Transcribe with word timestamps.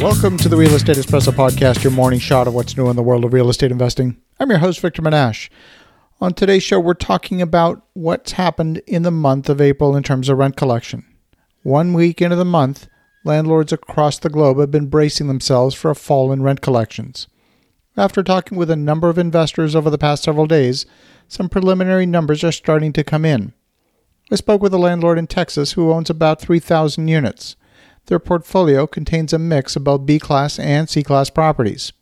Welcome 0.00 0.38
to 0.38 0.48
the 0.48 0.56
Real 0.56 0.74
Estate 0.74 0.96
Espresso 0.96 1.30
Podcast, 1.30 1.84
your 1.84 1.92
morning 1.92 2.20
shot 2.20 2.48
of 2.48 2.54
what's 2.54 2.74
new 2.74 2.88
in 2.88 2.96
the 2.96 3.02
world 3.02 3.22
of 3.22 3.34
real 3.34 3.50
estate 3.50 3.70
investing. 3.70 4.16
I'm 4.38 4.48
your 4.48 4.60
host, 4.60 4.80
Victor 4.80 5.02
Menasce. 5.02 5.50
On 6.22 6.32
today's 6.32 6.62
show, 6.62 6.80
we're 6.80 6.94
talking 6.94 7.42
about 7.42 7.84
what's 7.92 8.32
happened 8.32 8.78
in 8.86 9.02
the 9.02 9.10
month 9.10 9.50
of 9.50 9.60
April 9.60 9.94
in 9.94 10.02
terms 10.02 10.30
of 10.30 10.38
rent 10.38 10.56
collection. 10.56 11.04
One 11.64 11.92
week 11.92 12.22
into 12.22 12.34
the 12.34 12.46
month, 12.46 12.88
landlords 13.26 13.74
across 13.74 14.18
the 14.18 14.30
globe 14.30 14.58
have 14.58 14.70
been 14.70 14.86
bracing 14.86 15.28
themselves 15.28 15.74
for 15.74 15.90
a 15.90 15.94
fall 15.94 16.32
in 16.32 16.42
rent 16.42 16.62
collections. 16.62 17.26
After 17.94 18.22
talking 18.22 18.56
with 18.56 18.70
a 18.70 18.76
number 18.76 19.10
of 19.10 19.18
investors 19.18 19.76
over 19.76 19.90
the 19.90 19.98
past 19.98 20.22
several 20.22 20.46
days, 20.46 20.86
some 21.28 21.50
preliminary 21.50 22.06
numbers 22.06 22.42
are 22.42 22.52
starting 22.52 22.94
to 22.94 23.04
come 23.04 23.26
in. 23.26 23.52
I 24.32 24.36
spoke 24.36 24.62
with 24.62 24.72
a 24.72 24.78
landlord 24.78 25.18
in 25.18 25.26
Texas 25.26 25.72
who 25.72 25.92
owns 25.92 26.08
about 26.08 26.40
3,000 26.40 27.06
units. 27.06 27.56
Their 28.06 28.18
portfolio 28.18 28.86
contains 28.86 29.32
a 29.32 29.38
mix 29.38 29.76
of 29.76 29.84
both 29.84 30.06
B 30.06 30.18
class 30.18 30.58
and 30.58 30.88
C 30.88 31.02
class 31.02 31.30
properties. 31.30 31.92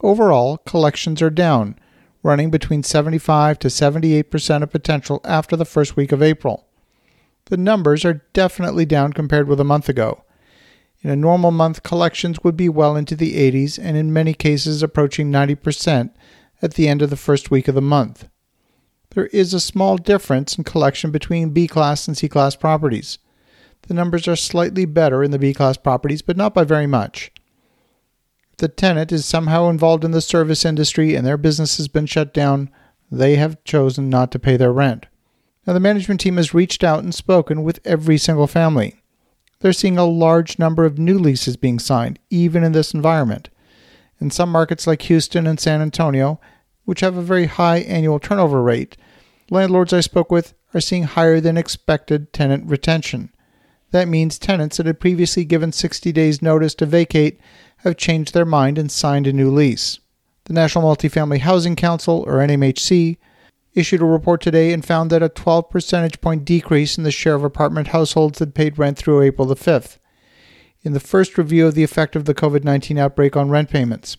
Overall, 0.00 0.58
collections 0.58 1.22
are 1.22 1.30
down, 1.30 1.78
running 2.22 2.50
between 2.50 2.82
75 2.82 3.58
to 3.60 3.68
78% 3.68 4.62
of 4.62 4.70
potential 4.70 5.20
after 5.24 5.56
the 5.56 5.64
first 5.64 5.96
week 5.96 6.12
of 6.12 6.22
April. 6.22 6.66
The 7.46 7.56
numbers 7.56 8.04
are 8.04 8.24
definitely 8.32 8.86
down 8.86 9.12
compared 9.12 9.48
with 9.48 9.60
a 9.60 9.64
month 9.64 9.88
ago. 9.88 10.24
In 11.02 11.10
a 11.10 11.16
normal 11.16 11.50
month, 11.50 11.82
collections 11.82 12.38
would 12.44 12.56
be 12.56 12.68
well 12.68 12.96
into 12.96 13.16
the 13.16 13.34
80s 13.34 13.78
and 13.78 13.96
in 13.96 14.12
many 14.12 14.34
cases 14.34 14.82
approaching 14.82 15.32
90% 15.32 16.10
at 16.62 16.74
the 16.74 16.88
end 16.88 17.02
of 17.02 17.10
the 17.10 17.16
first 17.16 17.50
week 17.50 17.66
of 17.66 17.74
the 17.74 17.82
month. 17.82 18.28
There 19.10 19.26
is 19.26 19.52
a 19.52 19.60
small 19.60 19.98
difference 19.98 20.56
in 20.56 20.64
collection 20.64 21.10
between 21.10 21.50
B 21.50 21.66
class 21.66 22.06
and 22.06 22.16
C 22.16 22.28
class 22.28 22.54
properties. 22.54 23.18
The 23.88 23.94
numbers 23.94 24.28
are 24.28 24.36
slightly 24.36 24.84
better 24.84 25.22
in 25.22 25.30
the 25.30 25.38
B 25.38 25.52
class 25.52 25.76
properties, 25.76 26.22
but 26.22 26.36
not 26.36 26.54
by 26.54 26.64
very 26.64 26.86
much. 26.86 27.32
If 28.52 28.58
the 28.58 28.68
tenant 28.68 29.12
is 29.12 29.24
somehow 29.24 29.68
involved 29.68 30.04
in 30.04 30.12
the 30.12 30.20
service 30.20 30.64
industry 30.64 31.14
and 31.14 31.26
their 31.26 31.36
business 31.36 31.76
has 31.78 31.88
been 31.88 32.06
shut 32.06 32.32
down, 32.32 32.70
they 33.10 33.36
have 33.36 33.62
chosen 33.64 34.08
not 34.08 34.30
to 34.32 34.38
pay 34.38 34.56
their 34.56 34.72
rent. 34.72 35.06
Now, 35.66 35.72
the 35.72 35.80
management 35.80 36.20
team 36.20 36.38
has 36.38 36.54
reached 36.54 36.82
out 36.82 37.04
and 37.04 37.14
spoken 37.14 37.62
with 37.62 37.80
every 37.84 38.18
single 38.18 38.46
family. 38.46 39.02
They're 39.60 39.72
seeing 39.72 39.98
a 39.98 40.04
large 40.04 40.58
number 40.58 40.84
of 40.84 40.98
new 40.98 41.18
leases 41.18 41.56
being 41.56 41.78
signed, 41.78 42.18
even 42.30 42.64
in 42.64 42.72
this 42.72 42.94
environment. 42.94 43.48
In 44.20 44.30
some 44.30 44.50
markets 44.50 44.86
like 44.86 45.02
Houston 45.02 45.46
and 45.46 45.60
San 45.60 45.80
Antonio, 45.80 46.40
which 46.84 47.00
have 47.00 47.16
a 47.16 47.22
very 47.22 47.46
high 47.46 47.78
annual 47.78 48.18
turnover 48.18 48.62
rate, 48.62 48.96
landlords 49.50 49.92
I 49.92 50.00
spoke 50.00 50.32
with 50.32 50.54
are 50.74 50.80
seeing 50.80 51.04
higher 51.04 51.40
than 51.40 51.56
expected 51.56 52.32
tenant 52.32 52.68
retention. 52.68 53.30
That 53.92 54.08
means 54.08 54.38
tenants 54.38 54.78
that 54.78 54.86
had 54.86 55.00
previously 55.00 55.44
given 55.44 55.70
60 55.70 56.12
days 56.12 56.42
notice 56.42 56.74
to 56.76 56.86
vacate 56.86 57.38
have 57.78 57.96
changed 57.96 58.34
their 58.34 58.44
mind 58.44 58.78
and 58.78 58.90
signed 58.90 59.26
a 59.26 59.32
new 59.32 59.50
lease. 59.50 60.00
The 60.44 60.54
National 60.54 60.84
Multifamily 60.84 61.40
Housing 61.40 61.76
Council, 61.76 62.24
or 62.26 62.34
NMHC, 62.34 63.18
issued 63.74 64.02
a 64.02 64.06
report 64.06 64.40
today 64.40 64.72
and 64.72 64.84
found 64.84 65.10
that 65.10 65.22
a 65.22 65.28
12 65.28 65.70
percentage 65.70 66.20
point 66.20 66.44
decrease 66.44 66.98
in 66.98 67.04
the 67.04 67.10
share 67.10 67.34
of 67.34 67.44
apartment 67.44 67.88
households 67.88 68.38
that 68.38 68.54
paid 68.54 68.78
rent 68.78 68.98
through 68.98 69.22
April 69.22 69.46
the 69.46 69.54
5th, 69.54 69.98
in 70.82 70.92
the 70.92 71.00
first 71.00 71.38
review 71.38 71.66
of 71.66 71.74
the 71.74 71.84
effect 71.84 72.16
of 72.16 72.24
the 72.24 72.34
COVID 72.34 72.64
19 72.64 72.98
outbreak 72.98 73.36
on 73.36 73.50
rent 73.50 73.70
payments. 73.70 74.16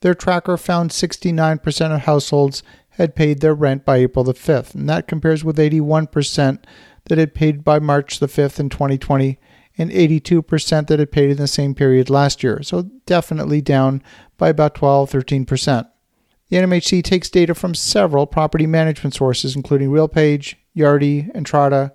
Their 0.00 0.14
tracker 0.14 0.56
found 0.56 0.90
69% 0.90 1.94
of 1.94 2.00
households 2.02 2.62
had 2.90 3.16
paid 3.16 3.40
their 3.40 3.54
rent 3.54 3.84
by 3.84 3.98
April 3.98 4.24
the 4.24 4.34
5th, 4.34 4.74
and 4.74 4.88
that 4.88 5.08
compares 5.08 5.44
with 5.44 5.56
81% 5.56 6.64
that 7.08 7.18
had 7.18 7.34
paid 7.34 7.64
by 7.64 7.78
March 7.78 8.20
the 8.20 8.26
5th 8.26 8.60
in 8.60 8.68
2020 8.68 9.38
and 9.76 9.90
82% 9.90 10.86
that 10.86 10.98
had 10.98 11.12
paid 11.12 11.30
in 11.30 11.36
the 11.36 11.46
same 11.46 11.74
period 11.74 12.10
last 12.10 12.42
year. 12.42 12.62
So 12.62 12.82
definitely 13.06 13.60
down 13.60 14.02
by 14.36 14.48
about 14.48 14.74
12 14.74 15.10
13%. 15.10 15.88
The 16.48 16.56
NMHC 16.56 17.04
takes 17.04 17.28
data 17.28 17.54
from 17.54 17.74
several 17.74 18.26
property 18.26 18.66
management 18.66 19.14
sources, 19.14 19.54
including 19.54 19.90
RealPage, 19.90 20.54
Yardi, 20.76 21.30
Entrata, 21.34 21.92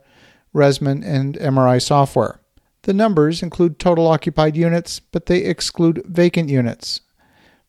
ResMan, 0.54 1.04
and 1.04 1.36
MRI 1.40 1.82
software. 1.82 2.40
The 2.84 2.94
numbers 2.94 3.42
include 3.42 3.80
total 3.80 4.08
occupied 4.08 4.56
units, 4.56 5.00
but 5.00 5.26
they 5.26 5.40
exclude 5.40 6.04
vacant 6.06 6.50
units. 6.50 7.02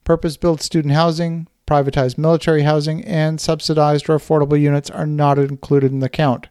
Purpose 0.04 0.36
built 0.36 0.60
student 0.60 0.92
housing, 0.92 1.46
privatized 1.66 2.18
military 2.18 2.62
housing, 2.62 3.02
and 3.04 3.40
subsidized 3.40 4.10
or 4.10 4.18
affordable 4.18 4.60
units 4.60 4.90
are 4.90 5.06
not 5.06 5.38
included 5.38 5.92
in 5.92 6.00
the 6.00 6.10
count. 6.10 6.48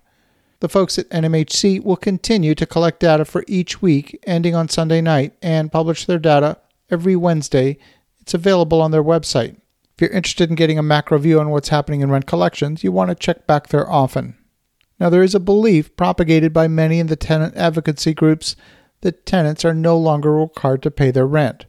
The 0.64 0.70
folks 0.70 0.98
at 0.98 1.10
NMHC 1.10 1.84
will 1.84 1.98
continue 1.98 2.56
to 2.56 2.66
collect 2.66 3.02
data 3.02 3.26
for 3.26 3.44
each 3.50 3.82
week 3.82 4.18
ending 4.24 4.56
on 4.56 4.70
Sunday 4.70 5.02
night 5.02 5.34
and 5.42 5.70
publish 5.70 6.06
their 6.06 6.18
data 6.18 6.58
every 6.90 7.18
Wednesday. 7.18 7.78
It's 8.22 8.34
available 8.34 8.82
on 8.82 8.92
their 8.92 9.04
website. 9.04 9.58
If 9.94 10.00
you're 10.00 10.10
interested 10.12 10.50
in 10.50 10.56
getting 10.56 10.80
a 10.80 10.82
macro 10.82 11.18
view 11.18 11.42
on 11.42 11.50
what's 11.50 11.68
happening 11.68 12.00
in 12.00 12.10
rent 12.10 12.28
collections, 12.28 12.82
you 12.82 12.94
want 12.94 13.10
to 13.10 13.16
check 13.16 13.46
back 13.46 13.68
there 13.68 13.92
often. 13.92 14.38
Now, 15.02 15.10
there 15.10 15.22
is 15.22 15.36
a 15.36 15.40
belief 15.42 15.94
propagated 15.98 16.54
by 16.54 16.70
many 16.70 17.00
in 17.00 17.08
the 17.08 17.18
tenant 17.18 17.58
advocacy 17.58 18.14
groups 18.14 18.56
that 19.02 19.26
tenants 19.26 19.66
are 19.66 19.74
no 19.74 19.98
longer 19.98 20.34
required 20.34 20.82
to 20.84 20.92
pay 20.92 21.12
their 21.12 21.28
rent. 21.28 21.66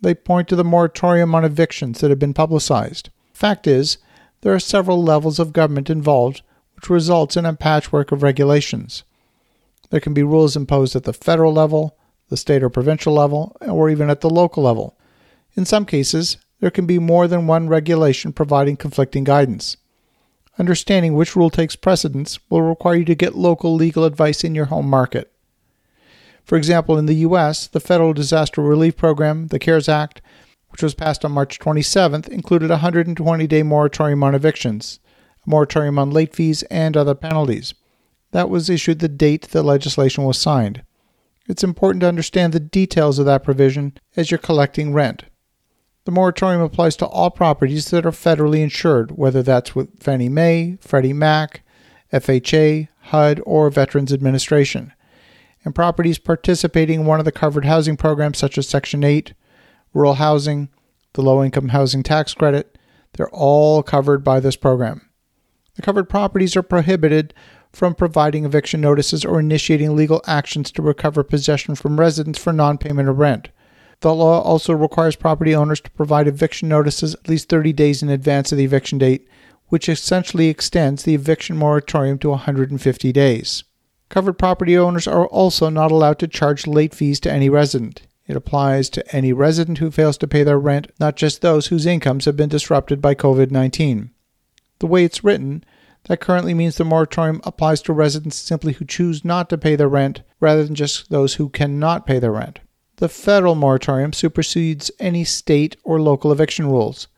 They 0.00 0.14
point 0.14 0.46
to 0.50 0.54
the 0.54 0.62
moratorium 0.62 1.34
on 1.34 1.44
evictions 1.44 1.98
that 1.98 2.10
have 2.10 2.20
been 2.20 2.32
publicized. 2.32 3.10
Fact 3.32 3.66
is, 3.66 3.98
there 4.42 4.54
are 4.54 4.60
several 4.60 5.02
levels 5.02 5.40
of 5.40 5.52
government 5.52 5.90
involved 5.90 6.42
which 6.84 6.90
results 6.90 7.34
in 7.34 7.46
a 7.46 7.54
patchwork 7.54 8.12
of 8.12 8.22
regulations. 8.22 9.04
There 9.88 10.00
can 10.00 10.12
be 10.12 10.22
rules 10.22 10.54
imposed 10.54 10.94
at 10.94 11.04
the 11.04 11.14
federal 11.14 11.50
level, 11.50 11.96
the 12.28 12.36
state 12.36 12.62
or 12.62 12.68
provincial 12.68 13.14
level, 13.14 13.56
or 13.62 13.88
even 13.88 14.10
at 14.10 14.20
the 14.20 14.28
local 14.28 14.62
level. 14.62 14.94
In 15.54 15.64
some 15.64 15.86
cases, 15.86 16.36
there 16.60 16.70
can 16.70 16.84
be 16.84 16.98
more 16.98 17.26
than 17.26 17.46
one 17.46 17.68
regulation 17.68 18.34
providing 18.34 18.76
conflicting 18.76 19.24
guidance. 19.24 19.78
Understanding 20.58 21.14
which 21.14 21.34
rule 21.34 21.48
takes 21.48 21.74
precedence 21.74 22.38
will 22.50 22.60
require 22.60 22.96
you 22.96 23.06
to 23.06 23.14
get 23.14 23.34
local 23.34 23.74
legal 23.74 24.04
advice 24.04 24.44
in 24.44 24.54
your 24.54 24.66
home 24.66 24.86
market. 24.86 25.32
For 26.44 26.56
example, 26.58 26.98
in 26.98 27.06
the 27.06 27.24
U.S., 27.28 27.66
the 27.66 27.80
Federal 27.80 28.12
Disaster 28.12 28.60
Relief 28.60 28.94
Program, 28.94 29.46
the 29.46 29.58
CARES 29.58 29.88
Act, 29.88 30.20
which 30.68 30.82
was 30.82 30.94
passed 30.94 31.24
on 31.24 31.32
March 31.32 31.58
27th, 31.58 32.28
included 32.28 32.66
a 32.66 32.84
120 32.84 33.46
day 33.46 33.62
moratorium 33.62 34.22
on 34.22 34.34
evictions 34.34 35.00
moratorium 35.46 35.98
on 35.98 36.10
late 36.10 36.34
fees, 36.34 36.62
and 36.64 36.96
other 36.96 37.14
penalties. 37.14 37.74
That 38.32 38.50
was 38.50 38.68
issued 38.68 38.98
the 38.98 39.08
date 39.08 39.42
the 39.48 39.62
legislation 39.62 40.24
was 40.24 40.38
signed. 40.38 40.82
It's 41.46 41.64
important 41.64 42.00
to 42.00 42.08
understand 42.08 42.52
the 42.52 42.60
details 42.60 43.18
of 43.18 43.26
that 43.26 43.44
provision 43.44 43.98
as 44.16 44.30
you're 44.30 44.38
collecting 44.38 44.92
rent. 44.92 45.24
The 46.04 46.12
moratorium 46.12 46.60
applies 46.60 46.96
to 46.96 47.06
all 47.06 47.30
properties 47.30 47.90
that 47.90 48.04
are 48.04 48.10
federally 48.10 48.60
insured, 48.60 49.12
whether 49.12 49.42
that's 49.42 49.74
with 49.74 50.02
Fannie 50.02 50.28
Mae, 50.28 50.78
Freddie 50.80 51.12
Mac, 51.12 51.62
FHA, 52.12 52.88
HUD, 53.00 53.40
or 53.44 53.70
Veterans 53.70 54.12
Administration, 54.12 54.92
and 55.64 55.74
properties 55.74 56.18
participating 56.18 57.00
in 57.00 57.06
one 57.06 57.18
of 57.18 57.24
the 57.24 57.32
covered 57.32 57.64
housing 57.64 57.96
programs 57.96 58.38
such 58.38 58.58
as 58.58 58.68
Section 58.68 59.02
8, 59.02 59.32
rural 59.94 60.14
housing, 60.14 60.68
the 61.14 61.22
low 61.22 61.42
income 61.42 61.68
housing 61.68 62.02
tax 62.02 62.34
credit, 62.34 62.76
they're 63.14 63.30
all 63.30 63.82
covered 63.82 64.22
by 64.22 64.40
this 64.40 64.56
program. 64.56 65.08
The 65.76 65.82
covered 65.82 66.08
properties 66.08 66.56
are 66.56 66.62
prohibited 66.62 67.34
from 67.72 67.96
providing 67.96 68.44
eviction 68.44 68.80
notices 68.80 69.24
or 69.24 69.40
initiating 69.40 69.96
legal 69.96 70.22
actions 70.26 70.70
to 70.72 70.82
recover 70.82 71.24
possession 71.24 71.74
from 71.74 71.98
residents 71.98 72.38
for 72.38 72.52
non 72.52 72.78
payment 72.78 73.08
of 73.08 73.18
rent. 73.18 73.48
The 74.00 74.14
law 74.14 74.40
also 74.40 74.72
requires 74.72 75.16
property 75.16 75.54
owners 75.54 75.80
to 75.80 75.90
provide 75.90 76.28
eviction 76.28 76.68
notices 76.68 77.14
at 77.14 77.28
least 77.28 77.48
30 77.48 77.72
days 77.72 78.02
in 78.02 78.08
advance 78.08 78.52
of 78.52 78.58
the 78.58 78.64
eviction 78.64 78.98
date, 78.98 79.26
which 79.68 79.88
essentially 79.88 80.48
extends 80.48 81.02
the 81.02 81.14
eviction 81.14 81.56
moratorium 81.56 82.18
to 82.18 82.30
150 82.30 83.12
days. 83.12 83.64
Covered 84.08 84.34
property 84.34 84.78
owners 84.78 85.08
are 85.08 85.26
also 85.26 85.70
not 85.70 85.90
allowed 85.90 86.20
to 86.20 86.28
charge 86.28 86.68
late 86.68 86.94
fees 86.94 87.18
to 87.20 87.32
any 87.32 87.48
resident. 87.48 88.02
It 88.28 88.36
applies 88.36 88.88
to 88.90 89.16
any 89.16 89.32
resident 89.32 89.78
who 89.78 89.90
fails 89.90 90.18
to 90.18 90.28
pay 90.28 90.44
their 90.44 90.58
rent, 90.58 90.92
not 91.00 91.16
just 91.16 91.40
those 91.40 91.66
whose 91.66 91.84
incomes 91.84 92.26
have 92.26 92.36
been 92.36 92.48
disrupted 92.48 93.02
by 93.02 93.16
COVID 93.16 93.50
19 93.50 94.13
the 94.78 94.86
way 94.86 95.04
it's 95.04 95.24
written, 95.24 95.64
that 96.04 96.20
currently 96.20 96.54
means 96.54 96.76
the 96.76 96.84
moratorium 96.84 97.40
applies 97.44 97.80
to 97.82 97.92
residents 97.92 98.36
simply 98.36 98.74
who 98.74 98.84
choose 98.84 99.24
not 99.24 99.48
to 99.48 99.58
pay 99.58 99.76
their 99.76 99.88
rent 99.88 100.22
rather 100.40 100.64
than 100.64 100.74
just 100.74 101.08
those 101.10 101.34
who 101.34 101.48
cannot 101.48 102.06
pay 102.06 102.18
their 102.18 102.32
rent. 102.32 102.60
The 102.96 103.08
federal 103.08 103.54
moratorium 103.54 104.12
supersedes 104.12 104.90
any 105.00 105.24
state 105.24 105.76
or 105.82 106.00
local 106.00 106.30
eviction 106.30 106.66
rules, 106.66 107.08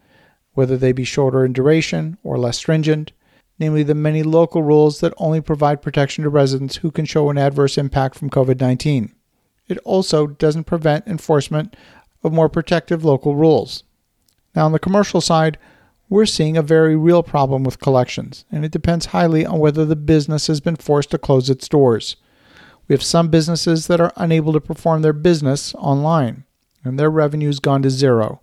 whether 0.55 0.77
they 0.77 0.93
be 0.93 1.05
shorter 1.05 1.45
in 1.45 1.53
duration 1.53 2.17
or 2.23 2.39
less 2.39 2.57
stringent, 2.57 3.13
namely 3.59 3.83
the 3.83 3.95
many 3.95 4.23
local 4.23 4.63
rules 4.63 5.01
that 5.01 5.15
only 5.19 5.41
provide 5.41 5.83
protection 5.83 6.25
to 6.25 6.31
residents 6.31 6.77
who 6.77 6.91
can 6.91 7.05
show 7.05 7.29
an 7.29 7.39
adverse 7.39 7.77
impact 7.77 8.15
from 8.15 8.31
COVID 8.31 8.61
19. 8.61 9.13
It 9.69 9.79
also 9.79 10.27
doesn't 10.27 10.65
prevent 10.65 11.07
enforcement 11.07 11.75
of 12.23 12.33
more 12.33 12.49
protective 12.49 13.05
local 13.05 13.35
rules. 13.35 13.83
Now, 14.55 14.65
on 14.65 14.73
the 14.73 14.79
commercial 14.79 15.21
side, 15.21 15.59
we're 16.09 16.27
seeing 16.27 16.57
a 16.57 16.63
very 16.63 16.97
real 16.97 17.23
problem 17.23 17.65
with 17.65 17.81
collections, 17.81 18.45
and 18.53 18.65
it 18.65 18.71
depends 18.71 19.07
highly 19.07 19.45
on 19.45 19.59
whether 19.59 19.85
the 19.85 19.97
business 19.97 20.47
has 20.47 20.61
been 20.61 20.77
forced 20.77 21.11
to 21.11 21.19
close 21.19 21.51
its 21.51 21.69
doors. 21.69 22.17
We 22.87 22.95
have 22.95 23.03
some 23.03 23.29
businesses 23.29 23.89
that 23.89 24.01
are 24.01 24.13
unable 24.17 24.53
to 24.53 24.61
perform 24.61 25.03
their 25.03 25.13
business 25.13 25.75
online. 25.75 26.45
and 26.85 27.01
their 27.01 27.11
revenue's 27.11 27.59
gone 27.59 27.83
to 27.83 27.91
zero. 27.91 28.41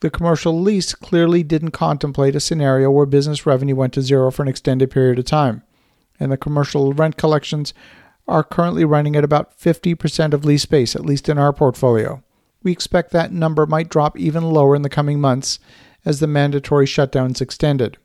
The 0.00 0.08
commercial 0.08 0.58
lease 0.58 0.94
clearly 0.94 1.42
didn't 1.42 1.72
contemplate 1.72 2.34
a 2.34 2.40
scenario 2.40 2.90
where 2.90 3.04
business 3.04 3.44
revenue 3.44 3.76
went 3.76 3.92
to 3.94 4.00
zero 4.00 4.30
for 4.30 4.40
an 4.40 4.48
extended 4.48 4.90
period 4.90 5.18
of 5.18 5.26
time, 5.26 5.62
and 6.18 6.32
the 6.32 6.38
commercial 6.38 6.94
rent 6.94 7.18
collections 7.18 7.74
are 8.26 8.42
currently 8.42 8.86
running 8.86 9.14
at 9.14 9.24
about 9.24 9.58
50% 9.58 10.32
of 10.32 10.42
lease 10.42 10.62
space, 10.62 10.96
at 10.96 11.04
least 11.04 11.28
in 11.28 11.36
our 11.36 11.52
portfolio. 11.52 12.22
We 12.62 12.72
expect 12.72 13.10
that 13.10 13.30
number 13.30 13.66
might 13.66 13.90
drop 13.90 14.18
even 14.18 14.42
lower 14.44 14.74
in 14.74 14.80
the 14.80 14.88
coming 14.88 15.20
months 15.20 15.58
as 16.04 16.20
the 16.20 16.26
mandatory 16.26 16.86
shutdowns 16.86 17.40
extended. 17.40 17.98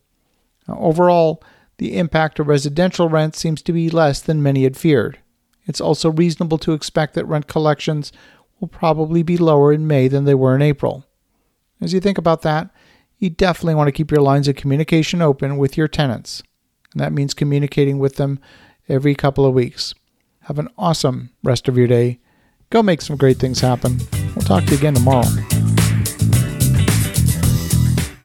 Overall, 0.68 1.42
the 1.78 1.98
impact 1.98 2.40
of 2.40 2.48
residential 2.48 3.10
rent 3.10 3.36
seems 3.36 3.62
to 3.62 3.74
be 3.74 3.90
less 3.90 4.22
than 4.22 4.44
many 4.44 4.64
had 4.64 4.78
feared. 4.78 5.20
It's 5.66 5.82
also 5.82 6.12
reasonable 6.12 6.58
to 6.60 6.74
expect 6.74 7.14
that 7.16 7.28
rent 7.28 7.48
collections 7.48 8.12
will 8.60 8.68
probably 8.68 9.24
be 9.24 9.38
lower 9.38 9.74
in 9.74 9.88
May 9.88 10.08
than 10.08 10.26
they 10.26 10.36
were 10.36 10.56
in 10.56 10.62
April. 10.62 11.06
As 11.82 11.94
you 11.94 12.00
think 12.00 12.18
about 12.18 12.42
that, 12.44 12.70
you 13.18 13.30
definitely 13.30 13.76
want 13.76 13.88
to 13.88 13.92
keep 13.92 14.12
your 14.12 14.22
lines 14.22 14.48
of 14.48 14.56
communication 14.56 15.22
open 15.22 15.58
with 15.58 15.78
your 15.78 15.88
tenants. 15.88 16.44
And 16.94 17.02
that 17.02 17.14
means 17.14 17.34
communicating 17.34 18.00
with 18.00 18.16
them 18.16 18.40
every 18.88 19.16
couple 19.16 19.46
of 19.46 19.54
weeks. 19.54 19.94
Have 20.42 20.60
an 20.60 20.70
awesome 20.78 21.32
rest 21.44 21.68
of 21.68 21.78
your 21.78 21.88
day. 21.88 22.20
Go 22.70 22.84
make 22.84 23.02
some 23.02 23.18
great 23.18 23.38
things 23.38 23.60
happen. 23.60 24.00
We'll 24.36 24.46
talk 24.46 24.64
to 24.66 24.72
you 24.72 24.78
again 24.78 24.94
tomorrow. 24.94 25.55